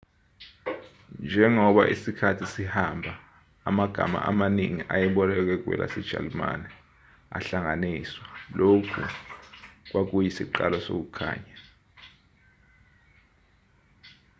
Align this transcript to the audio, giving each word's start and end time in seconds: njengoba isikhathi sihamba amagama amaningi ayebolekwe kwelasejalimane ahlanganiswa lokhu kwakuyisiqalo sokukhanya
njengoba 1.25 1.83
isikhathi 1.93 2.45
sihamba 2.53 3.13
amagama 3.69 4.19
amaningi 4.29 4.81
ayebolekwe 4.93 5.55
kwelasejalimane 5.63 6.67
ahlanganiswa 7.37 8.27
lokhu 8.59 9.03
kwakuyisiqalo 9.89 10.77
sokukhanya 10.85 11.57